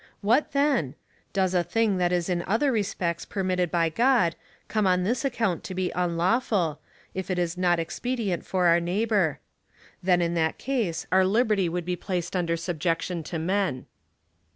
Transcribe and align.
"What 0.21 0.51
then?^ 0.51 0.95
Does 1.31 1.53
a 1.53 1.61
thing 1.63 1.97
that 1.99 2.11
is 2.11 2.27
in 2.27 2.41
other 2.47 2.71
respects 2.71 3.23
permitted 3.23 3.69
by 3.69 3.89
God, 3.89 4.35
come 4.67 4.87
on 4.87 5.03
this 5.03 5.23
account 5.23 5.63
to 5.65 5.75
be 5.75 5.91
unlawful— 5.93 6.81
if 7.13 7.29
it 7.29 7.37
is 7.37 7.55
not 7.55 7.79
ex 7.79 7.99
pedient 7.99 8.43
for 8.43 8.65
our 8.65 8.79
neighbour. 8.79 9.39
Then 10.01 10.19
in 10.19 10.33
that 10.33 10.57
case 10.57 11.05
our 11.11 11.23
liberty 11.23 11.69
would 11.69 11.85
be 11.85 11.95
placed 11.95 12.35
under 12.35 12.57
subjection 12.57 13.21
to 13.25 13.37
men." 13.37 13.85